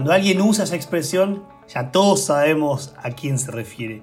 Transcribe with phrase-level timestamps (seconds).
[0.00, 4.02] Cuando alguien usa esa expresión, ya todos sabemos a quién se refiere.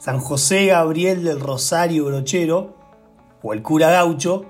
[0.00, 2.76] San José Gabriel del Rosario Brochero,
[3.40, 4.46] o el cura gaucho,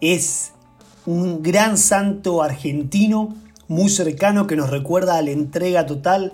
[0.00, 0.54] es
[1.04, 3.34] un gran santo argentino
[3.68, 6.32] muy cercano que nos recuerda a la entrega total,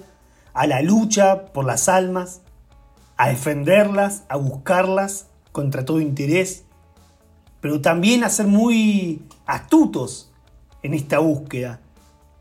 [0.54, 2.42] a la lucha por las almas,
[3.16, 6.62] a defenderlas, a buscarlas contra todo interés,
[7.60, 10.30] pero también a ser muy astutos
[10.84, 11.80] en esta búsqueda,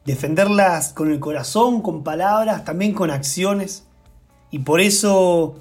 [0.07, 3.85] defenderlas con el corazón, con palabras, también con acciones,
[4.49, 5.55] y por eso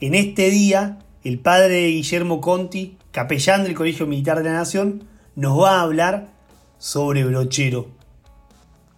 [0.00, 5.04] en este día el padre Guillermo Conti, capellán del Colegio Militar de la Nación,
[5.36, 6.30] nos va a hablar
[6.78, 7.86] sobre Brochero.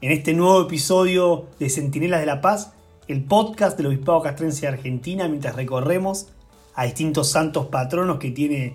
[0.01, 2.73] En este nuevo episodio de Centinelas de la Paz,
[3.07, 6.29] el podcast del Obispado Castrense de Argentina, mientras recorremos
[6.75, 8.75] a distintos santos patronos que tiene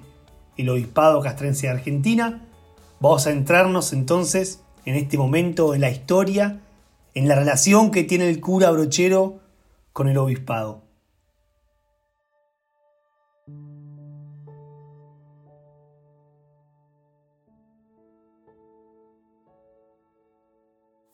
[0.58, 2.46] el Obispado Castrense de Argentina,
[3.00, 6.62] vamos a entrarnos entonces en este momento en la historia,
[7.14, 9.40] en la relación que tiene el cura Brochero
[9.94, 10.82] con el Obispado.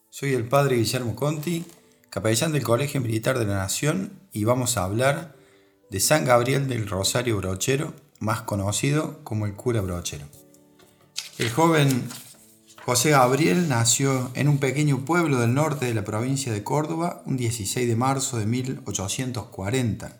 [0.09, 1.65] Soy el padre Guillermo Conti,
[2.09, 5.35] capellán del Colegio Militar de la Nación, y vamos a hablar
[5.89, 10.27] de San Gabriel del Rosario Brochero, más conocido como el cura Brochero.
[11.37, 12.07] El joven
[12.85, 17.35] José Gabriel nació en un pequeño pueblo del norte de la provincia de Córdoba un
[17.35, 20.19] 16 de marzo de 1840.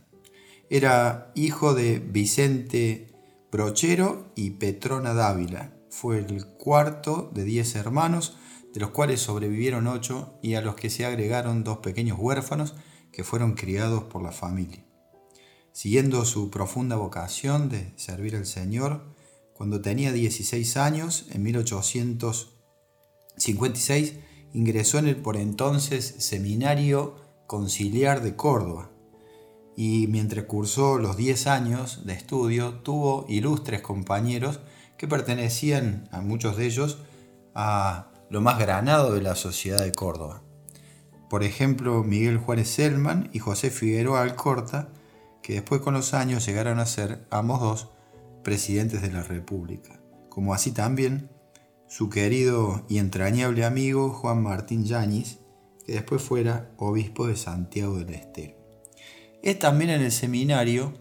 [0.72, 3.14] Era hijo de Vicente
[3.52, 5.76] Brochero y Petrona Dávila.
[5.92, 8.36] Fue el cuarto de diez hermanos
[8.74, 12.74] de los cuales sobrevivieron ocho y a los que se agregaron dos pequeños huérfanos
[13.12, 14.84] que fueron criados por la familia.
[15.72, 19.14] Siguiendo su profunda vocación de servir al Señor,
[19.54, 21.44] cuando tenía 16 años, en
[23.38, 24.16] 1856,
[24.54, 27.16] ingresó en el por entonces Seminario
[27.48, 28.90] Conciliar de Córdoba
[29.76, 34.62] y mientras cursó los 10 años de estudio tuvo ilustres compañeros
[34.98, 37.00] que pertenecían a muchos de ellos
[37.54, 40.42] a lo más granado de la sociedad de Córdoba.
[41.30, 44.90] Por ejemplo, Miguel Juárez Selman y José Figueroa Alcorta,
[45.42, 47.90] que después con los años llegaron a ser ambos dos
[48.44, 51.30] presidentes de la República, como así también
[51.88, 55.40] su querido y entrañable amigo Juan Martín Yáñez,
[55.86, 58.56] que después fuera obispo de Santiago del Estero.
[59.44, 60.94] Es también en el seminario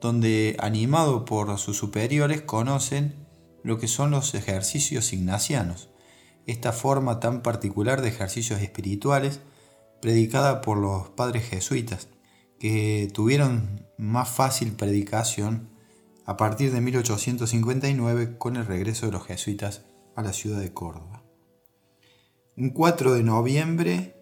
[0.00, 3.26] donde, animado por sus superiores, conocen
[3.62, 5.90] lo que son los ejercicios ignacianos,
[6.46, 9.40] esta forma tan particular de ejercicios espirituales
[10.00, 12.08] predicada por los padres jesuitas,
[12.58, 15.68] que tuvieron más fácil predicación
[16.24, 19.82] a partir de 1859 con el regreso de los jesuitas
[20.20, 21.22] a la ciudad de Córdoba.
[22.56, 24.16] Un 4 de noviembre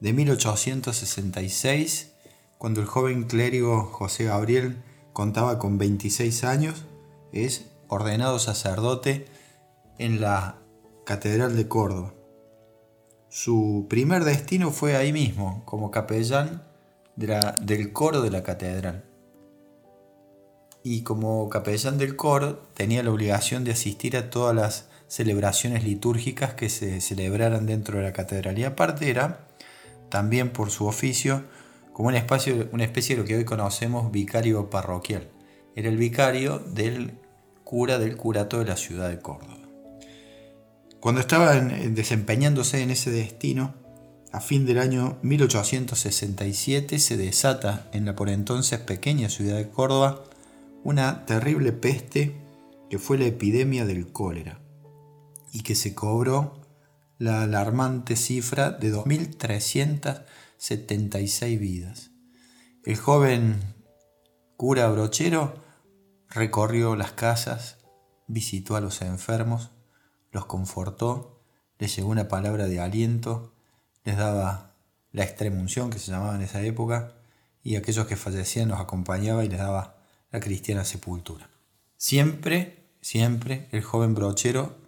[0.00, 2.12] de 1866,
[2.58, 6.84] cuando el joven clérigo José Gabriel contaba con 26 años,
[7.32, 9.26] es ordenado sacerdote
[9.98, 10.58] en la
[11.04, 12.12] Catedral de Córdoba.
[13.28, 16.64] Su primer destino fue ahí mismo, como capellán
[17.16, 19.04] del coro de la catedral.
[20.82, 26.54] Y como capellán del coro tenía la obligación de asistir a todas las celebraciones litúrgicas
[26.54, 28.58] que se celebraran dentro de la catedral.
[28.58, 29.14] Y aparte
[30.08, 31.44] también por su oficio,
[31.92, 35.28] como una especie, una especie de lo que hoy conocemos vicario parroquial.
[35.74, 37.18] Era el vicario del
[37.64, 39.58] cura del curato de la ciudad de Córdoba.
[41.00, 43.74] Cuando estaba desempeñándose en ese destino,
[44.32, 50.24] a fin del año 1867 se desata en la por entonces pequeña ciudad de Córdoba
[50.84, 52.34] una terrible peste
[52.90, 54.60] que fue la epidemia del cólera
[55.56, 56.60] y que se cobró
[57.16, 62.10] la alarmante cifra de 2.376 vidas.
[62.84, 63.58] El joven
[64.58, 65.64] cura brochero
[66.28, 67.78] recorrió las casas,
[68.26, 69.70] visitó a los enfermos,
[70.30, 71.42] los confortó,
[71.78, 73.54] les llegó una palabra de aliento,
[74.04, 74.74] les daba
[75.10, 77.14] la extremunción que se llamaba en esa época,
[77.62, 79.96] y aquellos que fallecían los acompañaba y les daba
[80.30, 81.48] la cristiana sepultura.
[81.96, 84.84] Siempre, siempre el joven brochero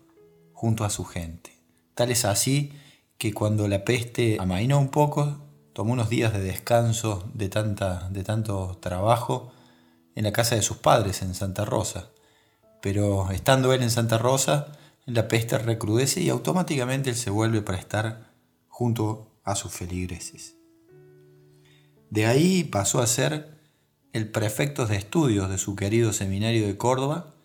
[0.59, 1.53] junto a su gente.
[1.95, 2.73] Tal es así
[3.17, 5.39] que cuando la peste amainó un poco,
[5.73, 9.53] tomó unos días de descanso de, tanta, de tanto trabajo
[10.17, 12.11] en la casa de sus padres en Santa Rosa.
[12.83, 14.73] Pero estando él en Santa Rosa,
[15.07, 18.33] la peste recrudece y automáticamente él se vuelve para estar
[18.67, 20.57] junto a sus feligreses.
[22.11, 23.61] De ahí pasó a ser
[24.13, 27.38] el prefecto de estudios de su querido seminario de Córdoba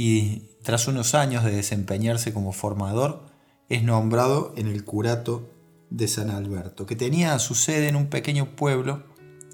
[0.00, 3.26] y tras unos años de desempeñarse como formador
[3.68, 5.50] es nombrado en el curato
[5.90, 9.02] de San Alberto, que tenía su sede en un pequeño pueblo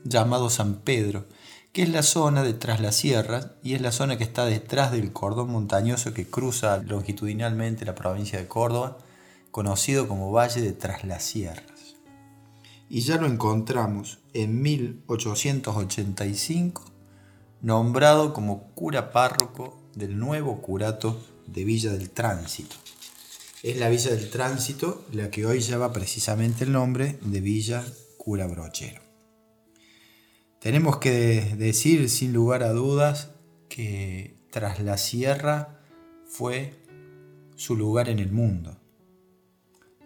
[0.05, 1.25] llamado San Pedro,
[1.73, 4.93] que es la zona de tras las sierras y es la zona que está detrás
[4.93, 8.99] del cordón montañoso que cruza longitudinalmente la provincia de Córdoba,
[9.51, 11.97] conocido como Valle de Tras las Sierras.
[12.91, 16.85] Y ya lo encontramos en 1885,
[17.63, 22.77] nombrado como cura párroco del nuevo curato de Villa del Tránsito.
[23.63, 27.85] Es la Villa del Tránsito la que hoy lleva precisamente el nombre de Villa
[28.19, 29.01] Cura Brochero.
[30.61, 33.31] Tenemos que decir sin lugar a dudas
[33.69, 35.81] que tras la sierra
[36.27, 36.75] fue
[37.57, 38.77] su lugar en el mundo.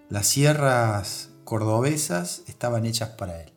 [0.09, 3.53] Las sierras cordobesas estaban hechas para él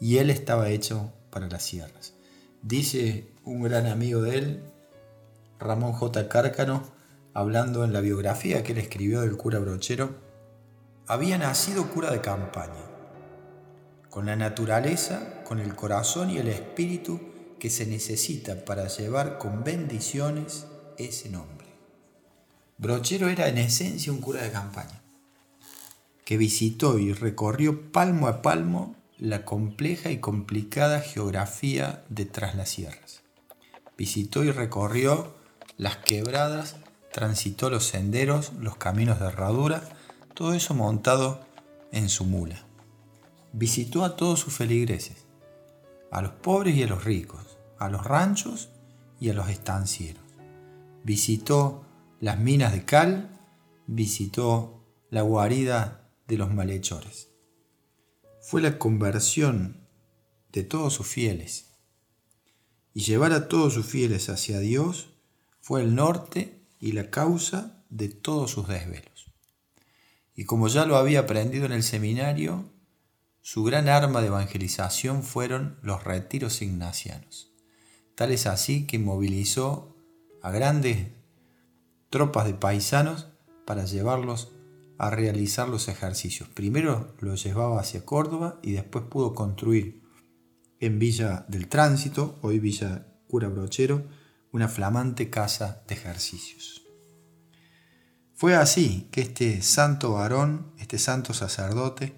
[0.00, 2.14] y él estaba hecho para las sierras.
[2.62, 4.62] Dice un gran amigo de él,
[5.58, 6.28] Ramón J.
[6.28, 6.82] Cárcano,
[7.34, 10.16] hablando en la biografía que él escribió del cura brochero,
[11.06, 12.84] había nacido cura de campaña,
[14.10, 17.20] con la naturaleza, con el corazón y el espíritu
[17.58, 20.66] que se necesita para llevar con bendiciones
[20.98, 21.66] ese nombre.
[22.78, 25.00] Brochero era en esencia un cura de campaña,
[26.24, 32.68] que visitó y recorrió palmo a palmo la compleja y complicada geografía de Tras las
[32.68, 33.22] Sierras.
[33.96, 35.35] Visitó y recorrió
[35.76, 36.76] las quebradas,
[37.12, 39.82] transitó los senderos, los caminos de herradura,
[40.34, 41.46] todo eso montado
[41.92, 42.64] en su mula.
[43.52, 45.24] Visitó a todos sus feligreses,
[46.10, 48.68] a los pobres y a los ricos, a los ranchos
[49.20, 50.22] y a los estancieros.
[51.04, 51.84] Visitó
[52.20, 53.30] las minas de cal,
[53.86, 57.28] visitó la guarida de los malhechores.
[58.40, 59.86] Fue la conversión
[60.52, 61.72] de todos sus fieles.
[62.94, 65.15] Y llevar a todos sus fieles hacia Dios
[65.66, 69.32] fue el norte y la causa de todos sus desvelos.
[70.32, 72.70] Y como ya lo había aprendido en el seminario,
[73.40, 77.50] su gran arma de evangelización fueron los retiros ignacianos.
[78.14, 79.96] Tal es así que movilizó
[80.40, 81.08] a grandes
[82.10, 83.26] tropas de paisanos
[83.64, 84.52] para llevarlos
[84.98, 86.48] a realizar los ejercicios.
[86.48, 90.04] Primero los llevaba hacia Córdoba y después pudo construir
[90.78, 94.04] en Villa del Tránsito, hoy Villa Cura Brochero,
[94.52, 96.82] una flamante casa de ejercicios.
[98.34, 102.14] Fue así que este santo varón, este santo sacerdote,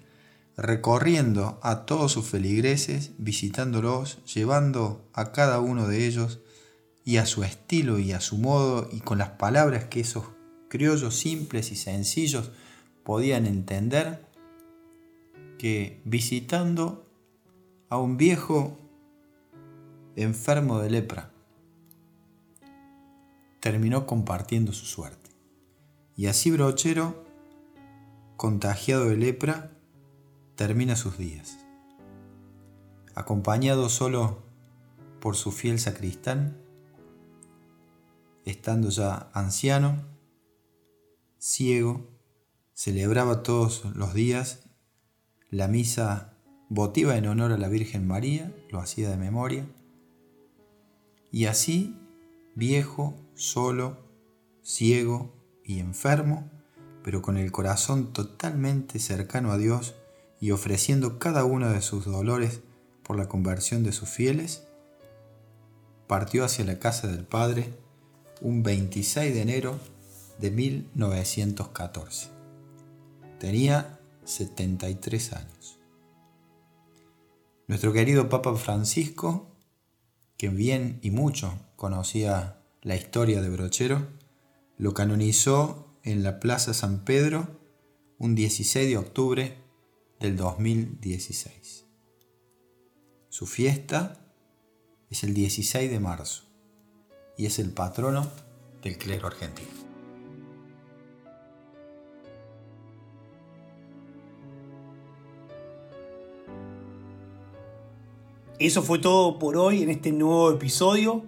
[0.57, 6.41] recorriendo a todos sus feligreses, visitándolos, llevando a cada uno de ellos
[7.05, 10.25] y a su estilo y a su modo y con las palabras que esos
[10.67, 12.51] criollos simples y sencillos
[13.03, 14.25] podían entender,
[15.57, 17.05] que visitando
[17.89, 18.77] a un viejo
[20.15, 21.31] enfermo de lepra,
[23.59, 25.29] terminó compartiendo su suerte.
[26.15, 27.23] Y así Brochero,
[28.37, 29.71] contagiado de lepra,
[30.55, 31.57] termina sus días.
[33.15, 34.43] Acompañado solo
[35.19, 36.57] por su fiel sacristán,
[38.45, 40.05] estando ya anciano,
[41.37, 42.07] ciego,
[42.73, 44.69] celebraba todos los días
[45.49, 46.33] la misa
[46.69, 49.65] votiva en honor a la Virgen María, lo hacía de memoria,
[51.31, 51.95] y así,
[52.59, 53.97] viejo, solo,
[54.61, 56.51] ciego y enfermo,
[57.03, 59.95] pero con el corazón totalmente cercano a Dios
[60.39, 62.61] y ofreciendo cada uno de sus dolores
[63.01, 64.67] por la conversión de sus fieles,
[66.05, 67.73] partió hacia la casa del Padre
[68.41, 69.79] un 26 de enero
[70.39, 72.29] de 1914.
[73.39, 75.79] Tenía 73 años.
[77.67, 79.47] Nuestro querido Papa Francisco,
[80.39, 84.07] que bien y mucho conocía la historia de Brochero,
[84.77, 87.59] lo canonizó en la Plaza San Pedro
[88.17, 89.57] un 16 de octubre
[90.17, 91.85] del 2016.
[93.27, 94.33] Su fiesta
[95.09, 96.45] es el 16 de marzo
[97.37, 98.31] y es el patrono
[98.81, 99.88] del clero argentino.
[108.59, 111.23] Eso fue todo por hoy en este nuevo episodio.